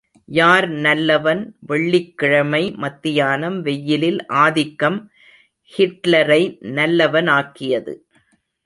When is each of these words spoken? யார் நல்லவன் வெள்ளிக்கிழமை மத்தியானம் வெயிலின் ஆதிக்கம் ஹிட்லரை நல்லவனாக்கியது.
யார் 0.29 0.67
நல்லவன் 0.85 1.55
வெள்ளிக்கிழமை 1.59 2.73
மத்தியானம் 2.75 3.61
வெயிலின் 3.61 4.19
ஆதிக்கம் 4.25 4.99
ஹிட்லரை 5.73 6.41
நல்லவனாக்கியது. 6.71 7.95